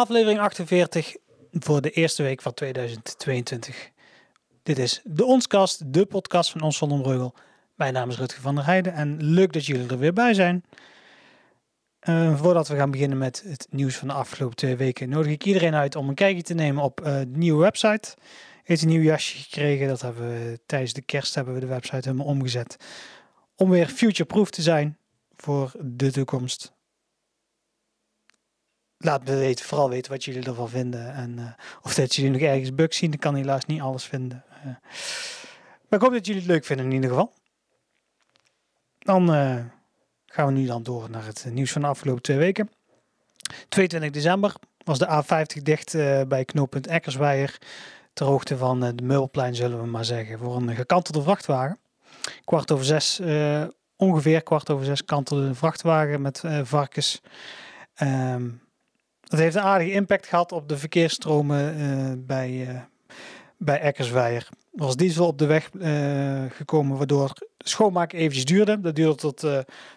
Aflevering 0.00 0.38
48 0.38 1.16
voor 1.52 1.80
de 1.80 1.90
eerste 1.90 2.22
week 2.22 2.42
van 2.42 2.54
2022. 2.54 3.90
Dit 4.62 4.78
is 4.78 5.00
de 5.04 5.24
Onskast, 5.24 5.92
de 5.92 6.06
podcast 6.06 6.50
van 6.50 6.60
Ons 6.60 6.76
Zonder 6.76 7.00
Breugel. 7.00 7.34
Mijn 7.74 7.92
naam 7.92 8.08
is 8.08 8.18
Rutger 8.18 8.42
van 8.42 8.54
der 8.54 8.64
Heijden 8.64 8.92
en 8.92 9.22
leuk 9.22 9.52
dat 9.52 9.66
jullie 9.66 9.88
er 9.88 9.98
weer 9.98 10.12
bij 10.12 10.34
zijn. 10.34 10.64
Uh, 12.08 12.38
voordat 12.38 12.68
we 12.68 12.76
gaan 12.76 12.90
beginnen 12.90 13.18
met 13.18 13.42
het 13.46 13.66
nieuws 13.70 13.96
van 13.96 14.08
de 14.08 14.14
afgelopen 14.14 14.56
twee 14.56 14.76
weken, 14.76 15.08
nodig 15.08 15.32
ik 15.32 15.44
iedereen 15.44 15.74
uit 15.74 15.96
om 15.96 16.08
een 16.08 16.14
kijkje 16.14 16.42
te 16.42 16.54
nemen 16.54 16.82
op 16.82 17.00
uh, 17.00 17.06
de 17.06 17.26
nieuwe 17.32 17.62
website. 17.62 18.14
Heeft 18.64 18.82
een 18.82 18.88
nieuw 18.88 19.02
jasje 19.02 19.38
gekregen. 19.38 19.88
Dat 19.88 20.00
hebben 20.00 20.28
we 20.28 20.60
tijdens 20.66 20.92
de 20.92 21.02
kerst 21.02 21.34
hebben 21.34 21.54
we 21.54 21.60
de 21.60 21.66
website 21.66 22.08
helemaal 22.08 22.26
omgezet. 22.26 22.76
Om 23.56 23.70
weer 23.70 23.86
future-proof 23.86 24.50
te 24.50 24.62
zijn 24.62 24.98
voor 25.36 25.72
de 25.80 26.12
toekomst 26.12 26.72
laat 29.02 29.24
me 29.24 29.36
weten, 29.36 29.64
vooral 29.64 29.88
weten 29.88 30.12
wat 30.12 30.24
jullie 30.24 30.44
ervan 30.44 30.68
vinden. 30.68 31.14
En 31.14 31.38
uh, 31.38 31.44
of 31.82 31.94
dat 31.94 32.14
jullie 32.14 32.30
nog 32.30 32.40
ergens 32.40 32.74
bugs 32.74 32.96
zien. 32.96 33.12
Ik 33.12 33.20
kan 33.20 33.34
helaas 33.34 33.64
niet 33.64 33.80
alles 33.80 34.04
vinden. 34.04 34.44
Uh, 34.58 34.64
maar 35.88 35.98
ik 35.98 36.00
hoop 36.00 36.12
dat 36.12 36.26
jullie 36.26 36.40
het 36.40 36.50
leuk 36.50 36.64
vinden 36.64 36.86
in 36.86 36.92
ieder 36.92 37.10
geval. 37.10 37.32
Dan 38.98 39.34
uh, 39.34 39.64
gaan 40.26 40.46
we 40.46 40.52
nu 40.52 40.66
dan 40.66 40.82
door 40.82 41.10
naar 41.10 41.24
het 41.24 41.46
nieuws 41.50 41.72
van 41.72 41.80
de 41.80 41.88
afgelopen 41.88 42.22
twee 42.22 42.36
weken. 42.36 42.70
22 43.68 44.10
december 44.10 44.54
was 44.84 44.98
de 44.98 45.24
A50 45.24 45.62
dicht 45.62 45.92
bij 46.28 46.44
knooppunt 46.44 46.86
Eckersweijer. 46.86 47.58
Ter 48.12 48.26
hoogte 48.26 48.56
van 48.56 48.80
de 48.80 49.02
Meulplein 49.02 49.54
zullen 49.54 49.80
we 49.80 49.86
maar 49.86 50.04
zeggen. 50.04 50.38
Voor 50.38 50.56
een 50.56 50.74
gekantelde 50.74 51.22
vrachtwagen. 51.22 51.78
Kwart 52.44 52.70
over 52.70 52.84
zes, 52.84 53.20
ongeveer 53.96 54.42
kwart 54.42 54.70
over 54.70 54.84
zes 54.84 55.04
kantelde 55.04 55.46
een 55.46 55.54
vrachtwagen 55.54 56.22
met 56.22 56.42
varkens. 56.62 57.20
Um, 58.02 58.60
dat 59.30 59.38
heeft 59.38 59.54
een 59.54 59.62
aardige 59.62 59.92
impact 59.92 60.26
gehad 60.26 60.52
op 60.52 60.68
de 60.68 60.78
verkeersstromen 60.78 61.80
uh, 61.80 62.12
bij, 62.16 62.50
uh, 62.50 62.80
bij 63.56 63.80
Eckersweijer. 63.80 64.48
Er 64.50 64.84
was 64.84 64.96
diesel 64.96 65.26
op 65.26 65.38
de 65.38 65.46
weg 65.46 65.70
uh, 65.72 66.42
gekomen, 66.50 66.96
waardoor 66.96 67.32
schoonmaken 67.58 68.18
eventjes 68.18 68.44
duurde. 68.44 68.80
Dat 68.80 68.94
duurde 68.94 69.14
tot, 69.14 69.46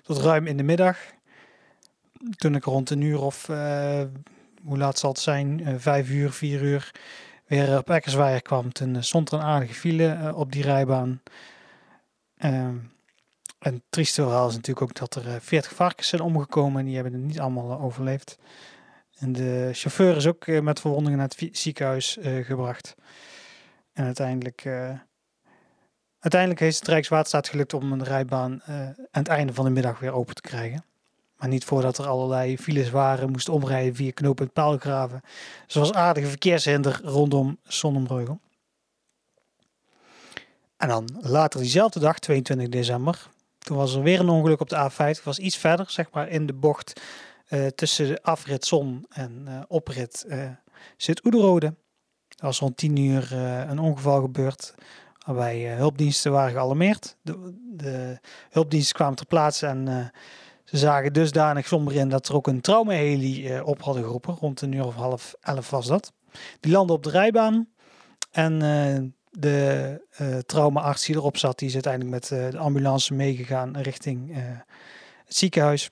tot 0.02 0.18
ruim 0.18 0.48
in 0.48 0.58
de 0.58 0.64
middag. 0.64 0.98
Toen 2.36 2.56
ik 2.56 2.64
rond 2.64 2.90
een 2.90 3.02
uur 3.02 3.22
of, 3.22 3.48
hoe 4.64 4.78
laat 4.78 5.00
zal 5.00 5.10
het 5.10 5.20
zijn, 5.20 5.80
vijf 5.80 6.10
uur, 6.10 6.32
vier 6.32 6.62
uur, 6.62 6.92
weer 7.48 7.78
op 7.78 7.90
Eckersweijer 7.90 8.42
kwam. 8.42 8.72
Toen 8.72 9.04
stond 9.04 9.32
er 9.32 9.38
een 9.38 9.46
aardige 9.46 9.74
file 9.74 10.32
op 10.36 10.52
die 10.52 10.64
rijbaan. 10.64 11.22
Ehm, 12.38 12.76
en 13.60 13.74
het 13.74 13.84
trieste 13.90 14.22
verhaal 14.22 14.48
is 14.48 14.56
natuurlijk 14.56 14.82
ook 14.82 14.96
dat 14.96 15.16
er 15.16 15.42
40 15.42 15.74
varkens 15.74 16.08
zijn 16.08 16.22
omgekomen 16.22 16.80
en 16.80 16.86
die 16.86 16.96
hebben 16.96 17.14
het 17.14 17.24
niet 17.24 17.40
allemaal 17.40 17.80
overleefd. 17.80 18.38
En 19.24 19.32
de 19.32 19.70
chauffeur 19.74 20.16
is 20.16 20.28
ook 20.28 20.48
eh, 20.48 20.62
met 20.62 20.80
verwondingen 20.80 21.18
naar 21.18 21.32
het 21.36 21.58
ziekenhuis 21.58 22.18
uh, 22.18 22.46
gebracht. 22.46 22.96
En 23.94 24.06
uiteindelijk, 24.06 24.66
uh, 24.66 24.90
uiteindelijk 26.20 26.62
heeft 26.62 26.80
het 26.80 26.88
Rijkswaterstaat 26.88 27.48
gelukt 27.48 27.74
om 27.74 27.92
een 27.92 28.04
rijbaan 28.04 28.62
aan 28.66 28.96
het 29.12 29.28
einde 29.28 29.54
van 29.54 29.66
de 29.66 29.72
middag 29.72 30.00
weer 30.00 30.12
open 30.12 30.36
te 30.36 30.42
krijgen. 30.42 30.86
Maar 31.38 31.50
niet 31.50 31.66
voordat 31.66 31.98
er 31.98 32.08
allerlei 32.08 32.58
files 32.58 32.90
waren, 32.90 33.32
moest 33.32 33.50
omrijden 33.50 33.96
via 33.96 34.12
knooppunt 34.12 34.54
Paalgraven. 34.54 35.22
Zoals 35.68 35.94
aardige 35.94 36.28
verkeershinder 36.28 37.00
rondom 37.04 37.58
Sonnenbreugel. 37.64 38.40
En 40.78 40.88
dan 40.88 41.18
later 41.22 41.60
diezelfde 41.60 42.00
dag, 42.00 42.20
22 42.20 42.70
december, 42.70 43.30
toen 43.60 43.78
was 43.78 43.96
er 43.96 44.02
weer 44.02 44.20
een 44.20 44.30
ongeluk 44.30 44.60
op 44.60 44.70
de 44.70 44.90
A50. 44.92 44.96
Het 44.96 45.24
was 45.24 45.40
iets 45.40 45.58
verder, 45.58 45.86
zeg 45.90 46.12
maar 46.12 46.30
in 46.30 46.46
de 46.46 46.54
bocht 46.54 47.02
tussen 47.76 48.08
de 48.08 48.22
afrit 48.22 48.66
Zon 48.66 49.06
en 49.10 49.46
uh, 49.48 49.62
oprit 49.68 50.26
uh, 50.28 50.50
zit 50.98 51.26
Oederode. 51.26 51.66
Er 52.28 52.46
was 52.46 52.60
rond 52.60 52.78
10 52.78 52.98
uur 52.98 53.34
een 53.34 53.80
ongeval 53.80 54.22
gebeurd 54.22 54.74
waarbij 55.26 55.66
hulpdiensten 55.66 56.32
waren 56.32 56.52
gealarmeerd. 56.52 57.18
De, 57.22 57.54
de, 57.76 58.20
hulpdiensten 58.50 58.96
kwamen 58.96 59.16
ter 59.16 59.26
plaatse 59.26 59.68
en 59.68 60.12
ze 60.64 60.78
zagen 60.78 61.14
dusdanig 61.14 61.68
somber 61.68 61.96
in 61.96 62.10
dat 62.10 62.28
er 62.28 62.36
ook 62.36 62.48
een 62.48 62.62
traumaheli 62.62 63.60
op 63.62 63.82
hadden 63.82 64.04
geroepen. 64.04 64.36
Rond 64.36 64.62
een 64.62 64.72
uur 64.72 64.86
of 64.86 64.96
half 64.96 65.36
elf 65.42 65.70
was 65.70 65.88
dat. 65.88 66.14
Die 66.60 66.72
landde 66.72 66.94
op 66.94 67.04
de 67.04 67.10
rijbaan 67.10 67.70
en 68.32 68.60
de 69.32 70.44
traumaarts 70.46 71.06
die 71.06 71.16
erop 71.16 71.38
zat, 71.38 71.60
die 71.60 71.68
is 71.68 71.74
uiteindelijk 71.74 72.14
met 72.14 72.28
de 72.28 72.58
ambulance 72.58 73.14
meegegaan 73.14 73.78
richting 73.78 74.36
het 75.26 75.36
ziekenhuis 75.36 75.90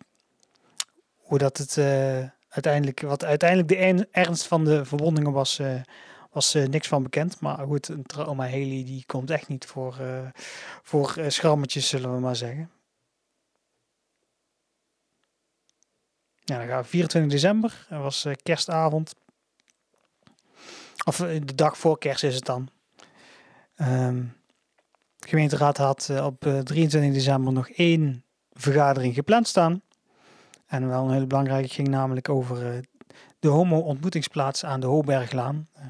hoe 1.31 1.39
dat 1.39 1.57
het 1.57 1.77
uh, 1.77 2.23
uiteindelijk, 2.49 3.01
wat 3.01 3.23
uiteindelijk 3.23 3.69
de 3.69 4.07
ernst 4.11 4.47
van 4.47 4.65
de 4.65 4.85
verwondingen 4.85 5.31
was, 5.31 5.59
uh, 5.59 5.81
was 6.31 6.55
uh, 6.55 6.67
niks 6.67 6.87
van 6.87 7.03
bekend. 7.03 7.39
Maar 7.39 7.65
goed, 7.65 7.87
een 7.87 8.03
trauma 8.03 8.43
heli 8.43 8.83
die 8.83 9.03
komt 9.05 9.29
echt 9.29 9.47
niet 9.47 9.65
voor, 9.65 9.97
voor 10.83 11.17
schrammetjes, 11.27 11.89
zullen 11.89 12.13
we 12.13 12.19
maar 12.19 12.35
zeggen. 12.35 12.71
Ja, 16.39 16.57
dan 16.57 16.67
gaan 16.67 16.81
we 16.81 16.87
24 16.87 17.31
december, 17.31 17.85
dat 17.89 18.01
was 18.01 18.27
kerstavond. 18.43 19.15
Of 21.05 21.17
de 21.17 21.55
dag 21.55 21.77
voor 21.77 21.97
kerst 21.97 22.23
is 22.23 22.35
het 22.35 22.45
dan. 22.45 22.69
Um, 23.75 24.37
de 25.17 25.27
gemeenteraad 25.27 25.77
had 25.77 26.09
op 26.09 26.39
23 26.63 27.13
december 27.13 27.53
nog 27.53 27.69
één 27.69 28.23
vergadering 28.51 29.13
gepland 29.13 29.47
staan. 29.47 29.81
En 30.71 30.87
wel 30.87 31.05
een 31.05 31.11
hele 31.11 31.27
belangrijke 31.27 31.69
ging 31.69 31.87
namelijk 31.87 32.29
over 32.29 32.73
uh, 32.73 32.79
de 33.39 33.47
homo-ontmoetingsplaats 33.47 34.65
aan 34.65 34.79
de 34.79 34.87
Hooberglaan. 34.87 35.67
Uh, 35.77 35.83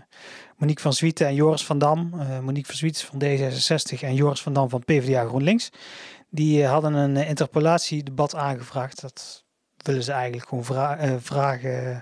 Monique 0.58 0.82
van 0.82 0.94
Zwieten 0.94 1.28
en 1.28 1.36
Joris 1.36 1.66
van 1.66 1.78
Dam. 1.78 2.12
Uh, 2.16 2.40
Monique 2.40 2.66
van 2.66 2.76
Zwieten 2.76 3.06
van 3.06 3.22
D66 3.24 4.00
en 4.00 4.16
Joris 4.16 4.42
van 4.42 4.54
Dam 4.54 4.70
van 4.70 4.84
PvdA 4.84 5.26
GroenLinks. 5.26 5.70
Die 6.30 6.66
hadden 6.66 6.94
een 6.94 7.16
interpellatiedebat 7.16 8.36
aangevraagd. 8.36 9.02
Dat 9.02 9.44
willen 9.78 10.04
ze 10.04 10.12
eigenlijk 10.12 10.48
gewoon 10.50 10.64
vra 10.64 11.20
vragen 11.20 12.02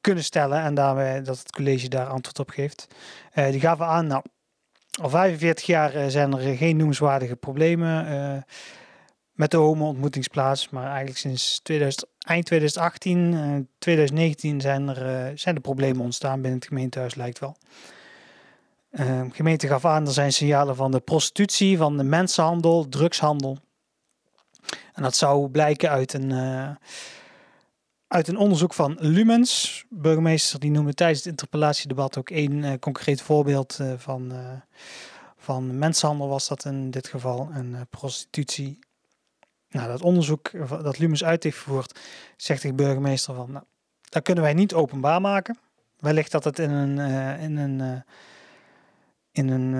kunnen 0.00 0.24
stellen. 0.24 0.60
En 0.60 0.74
daarmee 0.74 1.22
dat 1.22 1.38
het 1.38 1.52
college 1.52 1.88
daar 1.88 2.06
antwoord 2.06 2.38
op 2.38 2.50
geeft. 2.50 2.86
die 3.34 3.60
gaven 3.60 3.86
aan, 3.86 4.06
nou, 4.06 4.22
al 5.02 5.08
45 5.08 5.66
jaar 5.66 6.10
zijn 6.10 6.32
er 6.32 6.56
geen 6.56 6.76
noemenswaardige 6.76 7.36
problemen 7.36 8.06
met 9.34 9.50
de 9.50 9.56
homo-ontmoetingsplaats. 9.56 10.68
Maar 10.68 10.86
eigenlijk 10.86 11.18
sinds 11.18 11.60
2000, 11.62 12.06
eind 12.18 12.46
2018, 12.46 13.32
uh, 13.32 13.56
2019 13.78 14.60
zijn 14.60 14.88
er, 14.88 15.30
uh, 15.30 15.36
zijn 15.36 15.54
er 15.54 15.60
problemen 15.60 16.02
ontstaan 16.02 16.40
binnen 16.40 16.58
het 16.58 16.68
gemeentehuis, 16.68 17.14
lijkt 17.14 17.38
wel. 17.38 17.56
Uh, 18.90 19.22
gemeente 19.30 19.66
gaf 19.66 19.84
aan, 19.84 20.06
er 20.06 20.12
zijn 20.12 20.32
signalen 20.32 20.76
van 20.76 20.90
de 20.90 21.00
prostitutie, 21.00 21.76
van 21.76 21.96
de 21.96 22.04
mensenhandel, 22.04 22.88
drugshandel. 22.88 23.58
En 24.92 25.02
dat 25.02 25.16
zou 25.16 25.48
blijken 25.48 25.90
uit 25.90 26.12
een, 26.12 26.30
uh, 26.30 26.70
uit 28.06 28.28
een 28.28 28.36
onderzoek 28.36 28.74
van 28.74 28.96
Lumens. 29.00 29.84
Burgemeester 29.88 30.60
die 30.60 30.70
noemde 30.70 30.94
tijdens 30.94 31.18
het 31.18 31.28
interpellatiedebat 31.28 32.18
ook 32.18 32.30
één 32.30 32.78
concreet 32.78 33.22
voorbeeld 33.22 33.78
van, 33.96 34.32
van 35.36 35.78
mensenhandel 35.78 36.28
was 36.28 36.48
dat 36.48 36.64
in 36.64 36.90
dit 36.90 37.08
geval. 37.08 37.48
En 37.52 37.86
prostitutie 37.90 38.78
nou, 39.74 39.88
dat 39.88 40.02
onderzoek 40.02 40.50
dat 40.68 40.98
Lumus 40.98 41.24
uit 41.24 41.42
heeft 41.42 41.58
gevoerd, 41.58 42.00
zegt 42.36 42.62
de 42.62 42.72
burgemeester 42.72 43.34
van, 43.34 43.52
nou, 43.52 43.64
dat 44.08 44.22
kunnen 44.22 44.44
wij 44.44 44.54
niet 44.54 44.74
openbaar 44.74 45.20
maken. 45.20 45.58
Wellicht 45.98 46.30
dat 46.30 46.44
het 46.44 46.58
in 46.58 46.70
een, 46.70 46.98
uh, 46.98 47.42
in 47.42 47.56
een, 47.56 47.78
uh, 47.80 48.00
in 49.32 49.48
een 49.48 49.72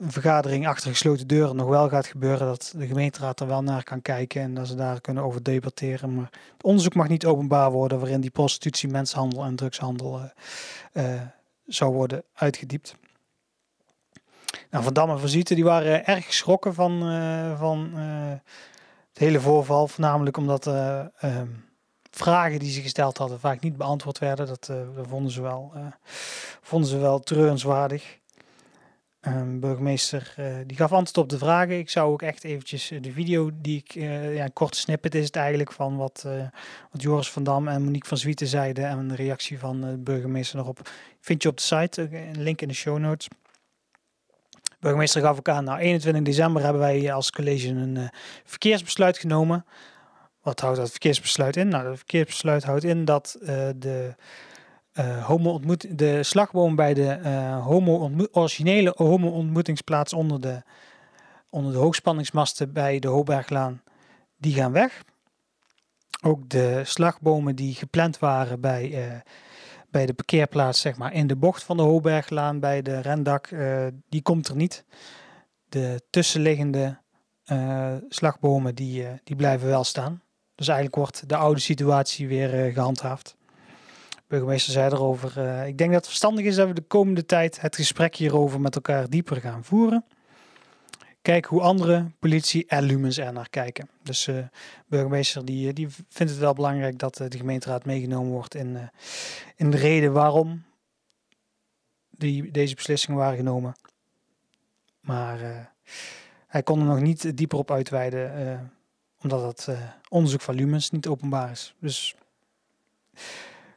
uh, 0.00 0.08
vergadering 0.10 0.66
achter 0.66 0.90
gesloten 0.90 1.26
deuren 1.26 1.56
nog 1.56 1.68
wel 1.68 1.88
gaat 1.88 2.06
gebeuren. 2.06 2.46
Dat 2.46 2.72
de 2.76 2.86
gemeenteraad 2.86 3.40
er 3.40 3.46
wel 3.46 3.62
naar 3.62 3.82
kan 3.82 4.02
kijken 4.02 4.42
en 4.42 4.54
dat 4.54 4.66
ze 4.66 4.74
daar 4.74 5.00
kunnen 5.00 5.22
over 5.22 5.42
debatteren. 5.42 6.14
Maar 6.14 6.30
het 6.52 6.62
onderzoek 6.62 6.94
mag 6.94 7.08
niet 7.08 7.26
openbaar 7.26 7.70
worden 7.70 7.98
waarin 7.98 8.20
die 8.20 8.30
prostitutie, 8.30 8.88
mensenhandel 8.88 9.44
en 9.44 9.56
drugshandel 9.56 10.20
zou 11.66 11.92
worden 11.92 12.22
uitgediept. 12.34 12.94
Nou, 14.70 14.84
Van 14.84 14.92
Damme 14.92 15.12
en 15.12 15.20
Van 15.20 15.28
Zieten 15.28 15.54
die 15.54 15.64
waren 15.64 16.06
erg 16.06 16.26
geschrokken 16.26 16.74
van, 16.74 17.00
van 17.58 17.90
het 19.18 19.26
hele 19.26 19.40
voorval. 19.40 19.88
Voornamelijk 19.88 20.36
omdat 20.36 20.66
uh, 20.66 21.06
vragen 22.10 22.58
die 22.58 22.70
ze 22.70 22.80
gesteld 22.80 23.18
hadden 23.18 23.40
vaak 23.40 23.60
niet 23.60 23.76
beantwoord 23.76 24.18
werden. 24.18 24.46
Dat, 24.46 24.66
dat 24.66 25.06
vonden, 25.08 25.32
ze 25.32 25.42
wel, 25.42 25.72
uh, 25.76 25.86
vonden 26.62 26.88
ze 26.88 26.98
wel 26.98 27.20
treurenswaardig. 27.20 28.18
Um, 29.20 29.60
burgemeester 29.60 30.34
die 30.66 30.76
gaf 30.76 30.92
antwoord 30.92 31.18
op 31.18 31.28
de 31.28 31.38
vragen. 31.38 31.78
Ik 31.78 31.90
zou 31.90 32.12
ook 32.12 32.22
echt 32.22 32.44
eventjes 32.44 32.92
de 33.00 33.12
video 33.12 33.50
die 33.54 33.84
ik, 33.86 33.92
ja, 34.34 34.48
korte 34.52 34.78
snippet 34.78 35.14
is 35.14 35.24
het 35.24 35.36
eigenlijk 35.36 35.72
van 35.72 35.96
wat, 35.96 36.26
wat 36.90 37.02
Joris 37.02 37.30
van 37.30 37.42
Dam 37.42 37.68
en 37.68 37.82
Monique 37.82 38.08
van 38.08 38.18
Zwieten 38.18 38.46
zeiden 38.46 38.88
en 38.88 39.08
de 39.08 39.14
reactie 39.14 39.58
van 39.58 39.80
de 39.80 39.96
burgemeester 39.96 40.58
erop. 40.58 40.90
Vind 41.20 41.42
je 41.42 41.48
op 41.48 41.56
de 41.56 41.62
site, 41.62 42.08
een 42.12 42.42
link 42.42 42.60
in 42.60 42.68
de 42.68 42.74
show 42.74 42.98
notes. 42.98 43.28
Burgemeester 44.80 45.22
gaf 45.22 45.38
ook 45.38 45.48
aan, 45.48 45.64
nou 45.64 45.78
21 45.78 46.22
december 46.22 46.62
hebben 46.62 46.80
wij 46.80 47.12
als 47.12 47.30
college 47.30 47.68
een 47.68 47.96
uh, 47.96 48.08
verkeersbesluit 48.44 49.18
genomen. 49.18 49.64
Wat 50.42 50.60
houdt 50.60 50.76
dat 50.76 50.90
verkeersbesluit 50.90 51.56
in? 51.56 51.68
Nou, 51.68 51.84
dat 51.84 51.96
verkeersbesluit 51.96 52.64
houdt 52.64 52.84
in 52.84 53.04
dat 53.04 53.38
uh, 53.40 53.68
de 53.76 54.14
homo 55.22 55.50
ontmoet, 55.50 55.98
de 55.98 56.22
slagboom 56.22 56.76
bij 56.76 56.94
de 56.94 57.18
homo 57.62 58.10
originele 58.30 58.92
homo-ontmoetingsplaats 58.96 60.12
onder 60.12 60.40
de, 60.40 60.62
onder 61.50 61.72
de 61.72 61.78
hoogspanningsmasten 61.78 62.72
bij 62.72 62.98
de 62.98 63.08
Hoogberglaan, 63.08 63.82
die 64.36 64.54
gaan 64.54 64.72
weg. 64.72 65.02
Ook 66.22 66.48
de 66.48 66.80
slagbomen 66.84 67.56
die 67.56 67.74
gepland 67.74 68.18
waren 68.18 68.60
bij, 68.60 69.22
bij 69.90 70.06
de 70.06 70.14
parkeerplaats, 70.14 70.80
zeg 70.80 70.96
maar, 70.96 71.12
in 71.12 71.26
de 71.26 71.36
bocht 71.36 71.62
van 71.62 71.76
de 71.76 71.82
Hoogberglaan 71.82 72.60
bij 72.60 72.82
de 72.82 73.00
rendak, 73.00 73.48
die 74.08 74.22
komt 74.22 74.48
er 74.48 74.56
niet. 74.56 74.84
De 75.68 76.02
tussenliggende 76.10 76.98
slagbomen 78.08 78.74
die, 78.74 79.06
die 79.24 79.36
blijven 79.36 79.68
wel 79.68 79.84
staan. 79.84 80.22
Dus 80.54 80.68
eigenlijk 80.68 80.96
wordt 80.96 81.28
de 81.28 81.36
oude 81.36 81.60
situatie 81.60 82.28
weer 82.28 82.72
gehandhaafd. 82.72 83.36
De 84.10 84.22
burgemeester 84.26 84.72
zei 84.72 84.90
erover, 84.90 85.66
ik 85.66 85.78
denk 85.78 85.90
dat 85.90 85.98
het 85.98 86.08
verstandig 86.08 86.44
is 86.44 86.54
dat 86.54 86.68
we 86.68 86.74
de 86.74 86.80
komende 86.80 87.26
tijd 87.26 87.60
het 87.60 87.76
gesprek 87.76 88.16
hierover 88.16 88.60
met 88.60 88.74
elkaar 88.74 89.08
dieper 89.08 89.36
gaan 89.36 89.64
voeren. 89.64 90.04
Kijk 91.22 91.44
hoe 91.44 91.60
andere 91.60 92.10
politie 92.18 92.66
en 92.66 92.82
lumens 92.82 93.18
er 93.18 93.32
naar 93.32 93.48
kijken. 93.50 93.88
Dus 94.02 94.24
de 94.24 94.32
uh, 94.32 94.44
burgemeester 94.86 95.44
die, 95.44 95.72
die 95.72 95.88
vindt 95.88 96.32
het 96.32 96.40
wel 96.40 96.54
belangrijk 96.54 96.98
dat 96.98 97.14
de 97.16 97.36
gemeenteraad 97.36 97.84
meegenomen 97.84 98.32
wordt 98.32 98.54
in, 98.54 98.90
in 99.56 99.70
de 99.70 99.76
reden 99.76 100.12
waarom 100.12 100.62
die, 102.10 102.50
deze 102.50 102.74
beslissingen 102.74 103.18
waren 103.18 103.36
genomen. 103.36 103.76
Maar 105.00 105.72
hij 106.46 106.62
kon 106.62 106.80
er 106.80 106.86
nog 106.86 107.00
niet 107.00 107.36
dieper 107.36 107.58
op 107.58 107.70
uitweiden 107.70 108.72
omdat 109.22 109.42
het 109.42 109.78
onderzoek 110.08 110.40
van 110.40 110.54
lumens 110.54 110.90
niet 110.90 111.06
openbaar 111.06 111.50
is. 111.50 111.74
Dus 111.80 112.14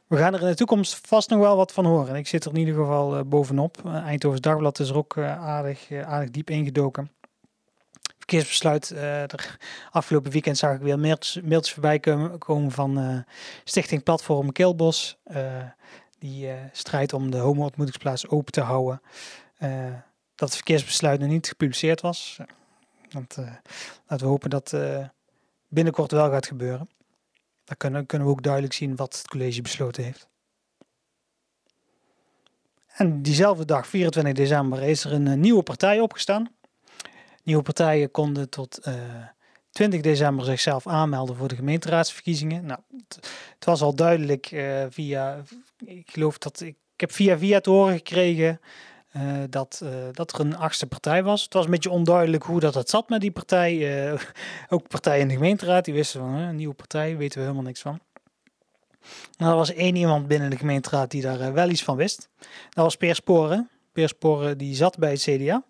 we 0.06 0.16
gaan 0.16 0.34
er 0.34 0.40
in 0.40 0.46
de 0.46 0.54
toekomst 0.54 1.06
vast 1.06 1.30
nog 1.30 1.38
wel 1.38 1.56
wat 1.56 1.72
van 1.72 1.84
horen. 1.84 2.14
Ik 2.14 2.26
zit 2.26 2.44
er 2.44 2.50
in 2.50 2.58
ieder 2.58 2.74
geval 2.74 3.24
bovenop. 3.24 3.84
Eindhoven's 3.84 4.40
Dagblad 4.40 4.78
is 4.78 4.88
er 4.88 4.96
ook 4.96 5.18
aardig, 5.18 5.92
aardig 5.92 6.30
diep 6.30 6.50
ingedoken. 6.50 7.10
Verkeersbesluit. 8.22 8.90
er, 8.90 9.58
afgelopen 9.90 10.30
weekend 10.30 10.58
zag 10.58 10.74
ik 10.74 10.80
weer 10.80 10.98
mailtjes, 10.98 11.72
voorbij 11.72 11.98
komen, 12.38 12.70
van 12.70 13.24
Stichting 13.64 14.02
Platform 14.02 14.52
Kilbos. 14.52 15.18
die 16.18 16.48
strijdt 16.72 17.12
om 17.12 17.30
de 17.30 17.36
homo-ontmoetingsplaats 17.36 18.28
open 18.28 18.52
te 18.52 18.60
houden. 18.60 19.02
dat 20.34 20.48
het 20.48 20.54
verkeersbesluit 20.54 21.20
nog 21.20 21.28
niet 21.28 21.48
gepubliceerd 21.48 22.00
was. 22.00 22.38
Want 23.10 23.36
laten 24.06 24.26
we 24.26 24.32
hopen 24.32 24.50
dat 24.50 24.76
binnenkort 25.68 26.10
wel 26.10 26.30
gaat 26.30 26.46
gebeuren. 26.46 26.88
Dan 27.64 27.76
kunnen, 27.76 28.06
kunnen 28.06 28.28
we 28.28 28.34
ook 28.34 28.42
duidelijk 28.42 28.74
zien 28.74 28.96
wat 28.96 29.16
het 29.16 29.28
college 29.28 29.62
besloten 29.62 30.04
heeft. 30.04 30.28
En 32.92 33.22
diezelfde 33.22 33.64
dag, 33.64 33.86
24 33.86 34.32
december, 34.32 34.82
is 34.82 35.04
er 35.04 35.12
een, 35.12 35.26
eh, 35.26 35.34
nieuwe 35.34 35.62
partij 35.62 36.00
opgestaan. 36.00 36.50
Nieuwe 37.42 37.62
partijen 37.62 38.10
konden 38.10 38.48
tot 38.48 38.80
uh, 38.88 38.94
eh, 38.94 39.26
20 39.70 40.00
december 40.00 40.44
zichzelf 40.44 40.86
aanmelden 40.86 41.36
voor 41.36 41.48
de 41.48 41.56
gemeenteraadsverkiezingen. 41.56 42.66
Nou, 42.66 42.80
het, 43.08 43.64
was 43.64 43.82
al 43.82 43.94
duidelijk 43.94 44.50
uh, 44.50 44.84
via, 44.88 45.42
ik 45.84 46.10
geloof 46.10 46.38
dat 46.38 46.60
ik, 46.60 46.76
heb 46.96 47.12
via 47.12 47.38
via 47.38 47.60
te 47.60 47.70
horen 47.70 47.96
gekregen 47.96 48.60
uh, 49.16 49.22
dat, 49.50 49.84
dat 50.12 50.32
er 50.32 50.40
een 50.40 50.56
achtste 50.56 50.86
partij 50.86 51.22
was. 51.22 51.42
Het 51.42 51.52
was 51.52 51.64
een 51.64 51.70
beetje 51.70 51.90
onduidelijk 51.90 52.44
hoe 52.44 52.60
dat 52.60 52.74
het 52.74 52.90
zat 52.90 53.08
met 53.08 53.20
die 53.20 53.30
partij. 53.30 54.04
Uh, 54.12 54.20
ook 54.68 54.88
partijen 54.88 55.20
in 55.20 55.28
de 55.28 55.34
gemeenteraad, 55.34 55.84
die 55.84 55.94
wisten 55.94 56.20
van 56.20 56.34
een 56.34 56.56
nieuwe 56.56 56.74
partij, 56.74 57.16
weten 57.16 57.38
we 57.38 57.44
helemaal 57.44 57.64
niks 57.64 57.80
van. 57.80 58.00
Nou, 59.36 59.50
er 59.50 59.56
was 59.56 59.72
één 59.72 59.96
iemand 59.96 60.26
binnen 60.26 60.50
de 60.50 60.56
gemeenteraad 60.56 61.10
die 61.10 61.22
daar 61.22 61.52
wel 61.52 61.68
iets 61.68 61.84
van 61.84 61.96
wist. 61.96 62.28
Dat 62.68 62.84
was 62.84 62.96
Peer 62.96 63.14
Sporen. 63.14 63.70
Peer 63.92 64.08
Sporen 64.08 64.58
die 64.58 64.74
zat 64.74 64.98
bij 64.98 65.10
het 65.10 65.20
CDA, 65.20 65.64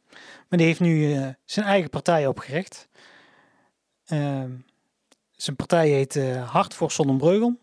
maar 0.49 0.59
die 0.59 0.67
heeft 0.67 0.81
nu 0.81 1.17
zijn 1.45 1.67
eigen 1.67 1.91
partij 1.91 2.27
opgericht. 2.27 2.89
Ehm, 4.05 4.51
zijn 5.31 5.57
partij 5.57 5.89
heet 5.89 6.21
Hart 6.45 6.75
voor 6.75 6.93
Zonnebreugel. 6.93 7.61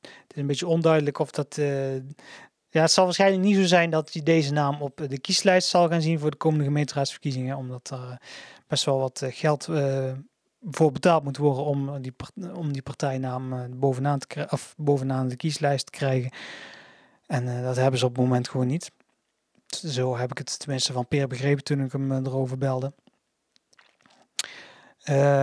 Het 0.00 0.34
is 0.34 0.40
een 0.40 0.46
beetje 0.46 0.66
onduidelijk 0.66 1.18
of 1.18 1.30
dat 1.30 1.58
ja, 2.70 2.80
het 2.80 2.90
zal 2.90 3.04
waarschijnlijk 3.04 3.42
niet 3.42 3.56
zo 3.56 3.64
zijn 3.64 3.90
dat 3.90 4.12
je 4.12 4.22
deze 4.22 4.52
naam 4.52 4.82
op 4.82 5.02
de 5.08 5.18
kieslijst 5.18 5.68
zal 5.68 5.88
gaan 5.88 6.02
zien 6.02 6.18
voor 6.18 6.30
de 6.30 6.36
komende 6.36 6.64
gemeenteraadsverkiezingen, 6.64 7.56
omdat 7.56 7.90
er 7.90 7.98
eh, 7.98 8.16
best 8.66 8.84
wel 8.84 8.98
wat 8.98 9.22
eh, 9.22 9.32
geld 9.32 9.68
voor 10.62 10.92
betaald 10.92 11.24
moet 11.24 11.36
worden 11.36 11.64
om 11.64 12.02
die, 12.02 12.12
om 12.54 12.72
die 12.72 12.82
partijnaam 12.82 13.78
bovenaan, 13.78 14.18
te, 14.18 14.46
of 14.50 14.74
bovenaan 14.76 15.28
de 15.28 15.36
kieslijst 15.36 15.86
te 15.86 15.92
krijgen. 15.92 16.30
En 17.26 17.62
dat 17.62 17.76
hebben 17.76 17.98
ze 17.98 18.06
op 18.06 18.16
het 18.16 18.24
moment 18.24 18.48
gewoon 18.48 18.66
niet. 18.66 18.90
Zo 19.76 20.16
heb 20.16 20.30
ik 20.30 20.38
het 20.38 20.58
tenminste 20.58 20.92
van 20.92 21.08
Peer 21.08 21.26
begrepen 21.26 21.64
toen 21.64 21.84
ik 21.84 21.92
hem 21.92 22.12
erover 22.12 22.58
belde. 22.58 22.92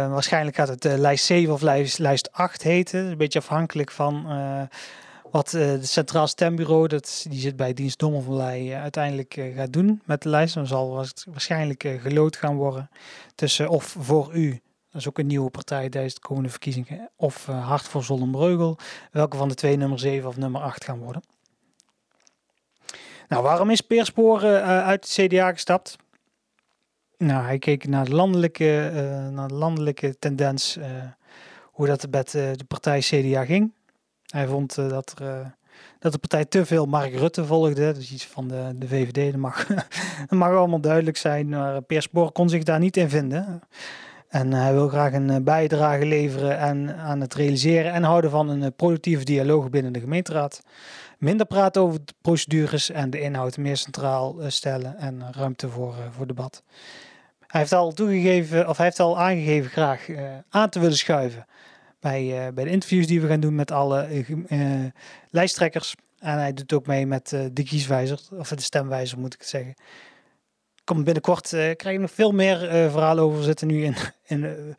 waarschijnlijk 0.10 0.56
gaat 0.56 0.68
het 0.68 0.84
lijst 0.84 1.26
7 1.26 1.54
of 1.54 1.62
lijst, 1.62 1.98
lijst 1.98 2.32
8 2.32 2.64
heten. 2.64 3.06
Een 3.06 3.18
beetje 3.18 3.40
afhankelijk 3.40 3.92
van 3.92 4.26
wat 5.32 5.52
het 5.52 5.88
Centraal 5.88 6.28
Stembureau, 6.28 6.88
dat, 6.88 7.26
die 7.30 7.40
zit 7.40 7.56
bij 7.56 7.74
dienst 7.74 8.00
Dommelvallei, 8.00 8.74
uiteindelijk 8.74 9.52
gaat 9.56 9.74
doen 9.74 10.02
met 10.06 10.22
de 10.22 10.30
lijst. 10.30 10.54
Dan 10.54 10.68
zal 10.68 11.06
waarschijnlijk 11.32 11.98
gelood 12.02 12.36
gaan 12.36 12.56
worden 12.56 12.90
tussen 13.36 13.70
of 13.70 13.96
voor 14.00 14.34
u, 14.34 14.62
dat 14.92 15.02
is 15.02 15.08
ook 15.08 15.18
een 15.18 15.28
nieuwe 15.28 15.50
partij 15.50 15.90
tijdens 15.90 16.14
de 16.14 16.20
komende 16.20 16.50
verkiezingen, 16.50 17.10
of 17.16 17.46
Hart 17.46 17.88
voor 17.88 18.04
Zollenbreugel, 18.04 18.78
welke 19.12 19.38
van 19.38 19.50
de 19.50 19.56
twee 19.56 19.78
nummer 19.78 20.00
7 20.00 20.30
of 20.30 20.38
nummer 20.38 20.62
8 20.62 20.84
gaan 20.84 21.00
worden. 21.00 21.22
Nou, 23.28 23.44
waarom 23.44 23.70
is 23.70 23.82
Peersporen 23.82 24.64
uit 24.64 25.16
de 25.16 25.28
CDA 25.28 25.52
gestapt? 25.52 25.96
Nou, 27.18 27.46
hij 27.46 27.58
keek 27.58 27.88
naar 27.88 28.06
de 28.06 28.16
landelijke, 28.16 28.92
naar 29.32 29.48
de 29.48 29.54
landelijke 29.54 30.20
tendens, 30.20 30.78
hoe 31.64 31.88
dat 31.88 32.08
met 32.12 32.32
de 32.32 32.66
partij 32.68 33.00
CDA 33.00 33.46
ging. 33.46 33.72
Hij 34.26 34.48
vond 34.48 34.76
dat, 34.76 35.14
er, 35.20 35.56
dat 36.00 36.12
de 36.12 36.18
partij 36.18 36.46
te 36.46 36.66
veel 36.66 36.86
Mark 36.86 37.14
Rutte 37.16 37.46
volgde. 37.46 37.92
Dus 37.92 38.12
iets 38.12 38.26
van 38.26 38.48
de, 38.48 38.72
de 38.76 38.88
VVD. 38.88 39.32
Dat 39.32 39.42
mag, 39.42 39.68
mag 40.30 40.50
allemaal 40.50 40.82
duidelijk 40.82 41.18
zijn. 41.18 41.50
Maar 41.50 41.82
Peer 41.82 42.02
Spoor 42.02 42.32
kon 42.32 42.50
zich 42.50 42.64
daar 42.64 42.80
niet 42.80 42.98
in 42.98 43.10
vinden. 43.10 43.62
En 44.28 44.54
hij 44.54 44.74
wil 44.74 44.88
graag 44.88 45.14
een 45.14 45.30
eh, 45.30 45.42
bijdrage 45.42 46.06
leveren 46.06 46.58
en 46.58 46.96
aan 46.98 47.22
het 47.22 47.34
realiseren 47.34 47.92
en 47.92 48.04
houden 48.04 48.32
van 48.32 48.50
een 48.50 48.74
productieve 48.74 49.24
dialoog 49.24 49.70
binnen 49.70 49.94
de 49.94 50.00
gemeenteraad. 50.00 50.62
Minder 51.18 51.46
praten 51.46 51.82
over 51.82 52.06
de 52.06 52.14
procedures 52.22 52.90
en 52.90 53.10
de 53.10 53.22
inhoud 53.22 53.58
meer 53.58 53.78
centraal 53.78 54.36
stellen 54.48 54.98
en 54.98 55.24
ruimte 55.32 55.70
voor, 55.70 55.96
voor 56.12 56.28
debat. 56.28 56.64
Hij 57.48 57.60
heeft 57.62 57.74
al 57.74 57.92
toegegeven, 57.92 58.70
of 58.70 58.78
hij 58.78 58.86
heeft 58.86 59.00
al 59.00 59.20
aangegeven 59.20 59.70
graag 59.70 60.08
aan 60.50 60.70
te 60.70 60.80
willen 60.80 60.98
schuiven 60.98 61.46
bij, 62.00 62.52
bij 62.54 62.64
de 62.64 62.70
interviews 62.70 63.08
die 63.08 63.22
we 63.22 63.28
gaan 63.28 63.40
doen 63.40 63.56
met 63.56 63.72
alle 63.72 64.26
lijsttrekkers. 65.30 65.96
En 66.20 66.38
hij 66.38 66.54
doet 66.54 66.74
ook 66.74 66.88
mee 66.88 67.08
met 67.08 67.30
de 67.52 67.64
kieswijzer, 67.64 68.20
of 68.32 68.50
de 68.50 68.62
stemwijzer 68.62 69.20
moet 69.20 69.34
ik 69.34 69.40
het 69.40 69.50
zeggen. 69.50 69.74
Komt 70.84 71.04
binnenkort, 71.04 71.50
krijg 71.50 71.92
je 71.92 72.00
nog 72.00 72.12
veel 72.12 72.32
meer 72.32 72.58
verhalen 72.92 73.24
over. 73.24 73.38
We 73.38 73.44
zitten 73.44 73.68
nu 73.68 73.84
in, 73.84 73.96
in, 74.26 74.76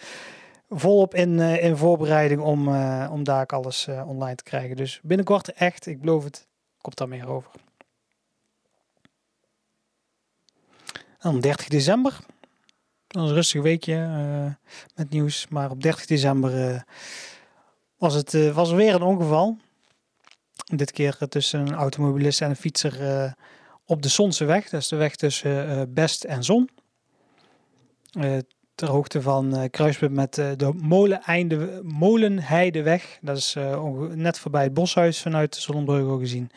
volop 0.68 1.14
in, 1.14 1.40
in 1.40 1.76
voorbereiding 1.76 2.40
om, 2.40 2.68
om 3.08 3.24
daar 3.24 3.46
alles 3.46 3.88
online 4.06 4.34
te 4.34 4.42
krijgen. 4.42 4.76
Dus 4.76 5.00
binnenkort 5.02 5.52
echt, 5.52 5.86
ik 5.86 6.00
beloof 6.00 6.24
het, 6.24 6.48
komt 6.80 6.96
daar 6.96 7.08
meer 7.08 7.28
over. 7.28 7.50
Dan 11.18 11.40
30 11.40 11.68
december 11.68 12.18
dat 13.08 13.22
was 13.22 13.30
een 13.30 13.36
rustig 13.36 13.62
weekje 13.62 13.96
met 14.94 15.10
nieuws. 15.10 15.48
Maar 15.48 15.70
op 15.70 15.82
30 15.82 16.06
december 16.06 16.84
was, 17.96 18.14
het, 18.14 18.52
was 18.52 18.70
er 18.70 18.76
weer 18.76 18.94
een 18.94 19.02
ongeval. 19.02 19.56
Dit 20.64 20.92
keer 20.92 21.18
tussen 21.28 21.60
een 21.60 21.74
automobilist 21.74 22.40
en 22.40 22.50
een 22.50 22.56
fietser 22.56 23.34
op 23.84 24.02
de 24.02 24.08
Zonseweg. 24.08 24.68
Dat 24.68 24.80
is 24.80 24.88
de 24.88 24.96
weg 24.96 25.16
tussen 25.16 25.94
Best 25.94 26.24
en 26.24 26.44
Zon. 26.44 26.70
Ter 28.78 28.88
hoogte 28.88 29.22
van 29.22 29.68
kruispunt 29.70 30.12
met 30.12 30.34
de 30.34 30.72
Moleneinde, 30.74 31.80
Molenheideweg. 31.84 33.18
Dat 33.20 33.36
is 33.36 33.56
net 34.14 34.38
voorbij 34.38 34.62
het 34.62 34.74
boshuis 34.74 35.20
vanuit 35.20 35.56
Zonnebreugel 35.56 36.18
gezien. 36.18 36.50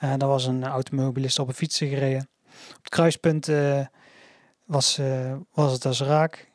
daar 0.00 0.28
was 0.28 0.46
een 0.46 0.64
automobilist 0.64 1.38
op 1.38 1.48
een 1.48 1.54
fietser 1.54 1.88
gereden. 1.88 2.28
Op 2.68 2.82
het 2.82 2.88
kruispunt 2.88 3.48
was, 4.72 4.98
uh, 4.98 5.34
was 5.52 5.72
het 5.72 5.84
als 5.84 6.00
raak. 6.00 6.50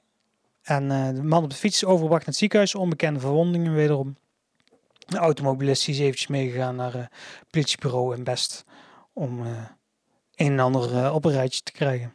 En 0.61 0.83
uh, 0.83 1.07
de 1.07 1.23
man 1.23 1.43
op 1.43 1.49
de 1.49 1.55
fiets 1.55 1.75
is 1.75 1.85
overgebracht 1.85 2.19
naar 2.19 2.29
het 2.29 2.37
ziekenhuis, 2.37 2.75
onbekende 2.75 3.19
verwondingen 3.19 3.73
wederom. 3.73 4.17
De 4.97 5.17
automobilist 5.17 5.87
is 5.87 5.99
eventjes 5.99 6.27
meegegaan 6.27 6.75
naar 6.75 6.93
het 6.93 7.01
uh, 7.01 7.07
politiebureau 7.49 8.15
in 8.15 8.23
Best 8.23 8.65
om 9.13 9.39
een 10.35 10.51
en 10.51 10.59
ander 10.59 11.13
op 11.13 11.25
een 11.25 11.31
rijtje 11.31 11.61
te 11.61 11.71
krijgen. 11.71 12.13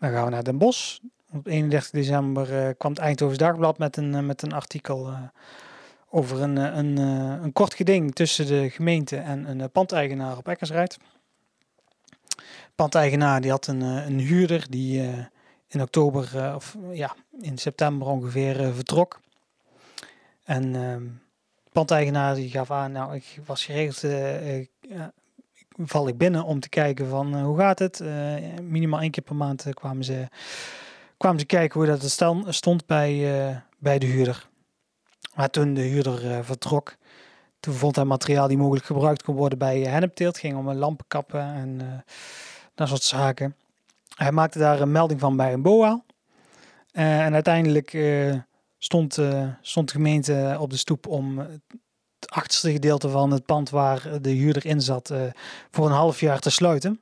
Dan 0.00 0.10
gaan 0.10 0.24
we 0.24 0.30
naar 0.30 0.44
Den 0.44 0.58
Bosch. 0.58 0.98
Op 1.32 1.46
31 1.46 1.90
december 1.90 2.74
kwam 2.74 2.92
het 2.92 3.00
Eindhoven's 3.00 3.38
Dagblad 3.38 3.78
met 3.78 3.96
een, 3.96 4.26
met 4.26 4.42
een 4.42 4.52
artikel 4.52 5.14
over 6.08 6.42
een, 6.42 6.56
een, 6.56 6.96
een 7.42 7.52
kort 7.52 7.74
geding 7.74 8.14
tussen 8.14 8.46
de 8.46 8.70
gemeente 8.70 9.16
en 9.16 9.60
een 9.60 9.70
pandeigenaar 9.70 10.36
op 10.36 10.48
Eckersrijd. 10.48 10.98
Pandeigenaar 12.74 13.40
die 13.40 13.50
had 13.50 13.66
een, 13.66 13.80
een 13.80 14.18
huurder 14.18 14.66
die 14.70 15.02
in 15.68 15.82
oktober 15.82 16.54
of 16.54 16.76
ja, 16.92 17.14
in 17.40 17.58
september 17.58 18.08
ongeveer 18.08 18.74
vertrok. 18.74 19.20
En 20.44 20.74
ehm, 20.74 21.04
de 21.64 21.70
pandeigenaar 21.72 22.34
die 22.34 22.50
gaf 22.50 22.70
aan, 22.70 22.92
nou 22.92 23.14
ik 23.14 23.40
was 23.46 23.64
geregeld, 23.64 24.02
val 25.88 26.08
ik 26.08 26.18
binnen 26.18 26.44
om 26.44 26.60
te 26.60 26.68
kijken 26.68 27.08
van 27.08 27.40
hoe 27.40 27.58
gaat 27.58 27.78
het. 27.78 28.02
minimaal 28.62 29.00
één 29.00 29.10
keer 29.10 29.24
per 29.24 29.36
maand 29.36 29.66
kwamen 29.74 30.04
ze 30.04 30.28
kwamen 31.16 31.40
ze 31.40 31.46
kijken 31.46 31.80
hoe 31.80 31.88
dat 31.88 32.54
stond 32.54 32.86
bij, 32.86 33.62
bij 33.78 33.98
de 33.98 34.06
huurder. 34.06 34.48
Maar 35.34 35.50
toen 35.50 35.74
de 35.74 35.80
huurder 35.80 36.44
vertrok, 36.44 36.96
toen 37.60 37.74
vond 37.74 37.96
hij 37.96 38.04
materiaal 38.04 38.48
die 38.48 38.56
mogelijk 38.56 38.86
gebruikt 38.86 39.22
kon 39.22 39.34
worden 39.34 39.58
bij 39.58 39.80
hennepteelt. 39.80 40.32
Het 40.32 40.44
ging 40.44 40.56
om 40.56 40.72
lampenkappen 40.72 41.40
en 41.40 42.04
dat 42.74 42.88
soort 42.88 43.02
zaken. 43.02 43.56
Hij 44.14 44.32
maakte 44.32 44.58
daar 44.58 44.80
een 44.80 44.92
melding 44.92 45.20
van 45.20 45.36
bij 45.36 45.52
een 45.52 45.62
BOA. 45.62 46.02
en 46.92 47.34
uiteindelijk 47.34 47.98
stond, 48.78 49.18
stond 49.60 49.88
de 49.88 49.94
gemeente 49.94 50.56
op 50.58 50.70
de 50.70 50.76
stoep 50.76 51.06
om 51.06 51.38
het 51.38 51.60
achterste 52.30 52.72
gedeelte 52.72 53.08
van 53.08 53.30
het 53.30 53.44
pand 53.44 53.70
waar 53.70 54.22
de 54.22 54.30
huurder 54.30 54.66
in 54.66 54.80
zat 54.80 55.12
voor 55.70 55.86
een 55.86 55.92
half 55.92 56.20
jaar 56.20 56.38
te 56.38 56.50
sluiten. 56.50 57.00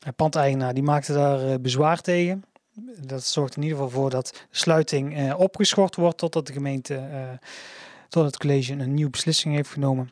De 0.00 0.12
pandeigenaar 0.12 0.74
die 0.74 0.82
maakte 0.82 1.12
daar 1.12 1.50
eh, 1.50 1.54
bezwaar 1.60 2.00
tegen. 2.00 2.44
Dat 3.06 3.24
zorgt 3.24 3.56
in 3.56 3.62
ieder 3.62 3.76
geval 3.76 3.92
voor 3.92 4.10
dat 4.10 4.26
de 4.26 4.56
sluiting 4.56 5.16
eh, 5.16 5.38
opgeschort 5.38 5.96
wordt 5.96 6.18
totdat 6.18 6.46
de 6.46 6.52
gemeente, 6.52 6.94
uh, 6.94 7.30
tot 8.08 8.24
het 8.24 8.36
college 8.36 8.72
een 8.72 8.94
nieuwe 8.94 9.10
beslissing 9.10 9.54
heeft 9.54 9.70
genomen. 9.70 10.10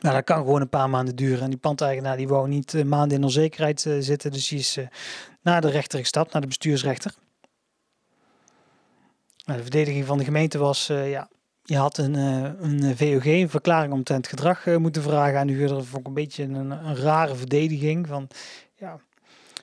Nou, 0.00 0.14
dat 0.14 0.24
kan 0.24 0.36
gewoon 0.36 0.60
een 0.60 0.68
paar 0.68 0.90
maanden 0.90 1.16
duren. 1.16 1.42
En 1.42 1.50
die 1.50 1.58
pandeigenaar 1.58 2.16
die 2.16 2.28
wou 2.28 2.48
niet 2.48 2.84
maanden 2.84 3.16
in 3.16 3.24
onzekerheid 3.24 3.80
zitten. 3.98 4.32
Dus 4.32 4.48
die 4.48 4.58
is 4.58 4.78
naar 5.42 5.60
de 5.60 5.70
rechter 5.70 5.98
gestapt, 5.98 6.32
naar 6.32 6.40
de 6.40 6.48
bestuursrechter. 6.48 7.14
Nou, 9.44 9.58
de 9.58 9.62
verdediging 9.62 10.06
van 10.06 10.18
de 10.18 10.24
gemeente 10.24 10.58
was, 10.58 10.86
ja, 10.86 11.28
je 11.66 11.76
had 11.76 11.98
een, 11.98 12.14
een 12.14 12.96
VOG, 12.96 13.24
een 13.24 13.50
verklaring 13.50 13.92
omtrent 13.92 14.26
gedrag 14.26 14.66
moeten 14.66 15.02
vragen 15.02 15.38
aan 15.38 15.46
de 15.46 15.52
huurder. 15.52 15.76
Dat 15.76 15.86
vond 15.86 16.00
ik 16.00 16.06
een 16.06 16.14
beetje 16.14 16.42
een, 16.42 16.54
een 16.54 16.96
rare 16.96 17.34
verdediging. 17.34 18.06
Van, 18.06 18.28
ja, 18.74 19.00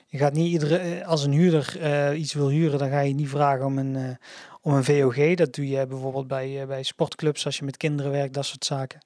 je 0.06 0.18
gaat 0.18 0.32
niet 0.32 0.52
iedere, 0.52 0.76
eh, 0.76 1.06
als 1.06 1.24
een 1.24 1.32
huurder 1.32 2.14
iets 2.14 2.32
wil 2.32 2.48
huren, 2.48 2.78
dan 2.78 2.88
ga 2.90 3.00
je 3.00 3.14
niet 3.14 3.28
vragen 3.28 3.64
om 3.64 3.78
een, 3.78 4.18
om 4.60 4.74
een 4.74 4.84
VOG. 4.84 5.34
Dat 5.34 5.54
doe 5.54 5.68
je 5.68 5.86
bijvoorbeeld 5.86 6.26
bij, 6.26 6.66
bij 6.66 6.82
sportclubs 6.82 7.44
als 7.44 7.58
je 7.58 7.64
met 7.64 7.76
kinderen 7.76 8.12
werkt, 8.12 8.34
dat 8.34 8.46
soort 8.46 8.64
zaken. 8.64 9.00